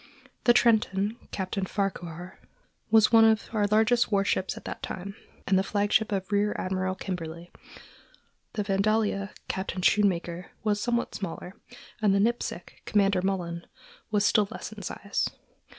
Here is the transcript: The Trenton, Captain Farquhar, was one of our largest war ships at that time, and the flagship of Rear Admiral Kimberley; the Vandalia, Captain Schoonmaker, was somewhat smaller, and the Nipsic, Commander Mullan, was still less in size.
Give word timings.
The 0.45 0.53
Trenton, 0.53 1.15
Captain 1.29 1.63
Farquhar, 1.67 2.39
was 2.89 3.11
one 3.11 3.23
of 3.23 3.51
our 3.53 3.67
largest 3.67 4.11
war 4.11 4.25
ships 4.25 4.57
at 4.57 4.65
that 4.65 4.81
time, 4.81 5.15
and 5.45 5.59
the 5.59 5.63
flagship 5.63 6.11
of 6.11 6.31
Rear 6.31 6.55
Admiral 6.57 6.95
Kimberley; 6.95 7.51
the 8.53 8.63
Vandalia, 8.63 9.29
Captain 9.47 9.83
Schoonmaker, 9.83 10.45
was 10.63 10.81
somewhat 10.81 11.13
smaller, 11.13 11.53
and 12.01 12.15
the 12.15 12.19
Nipsic, 12.19 12.81
Commander 12.85 13.21
Mullan, 13.21 13.67
was 14.09 14.25
still 14.25 14.47
less 14.49 14.71
in 14.71 14.81
size. 14.81 15.29